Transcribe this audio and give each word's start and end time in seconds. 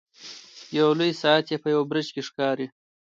یو 0.77 0.87
لوی 0.99 1.11
ساعت 1.21 1.45
یې 1.51 1.57
په 1.63 1.67
یوه 1.73 1.83
برج 1.89 2.07
کې 2.13 2.21
ښکاري. 2.27 2.67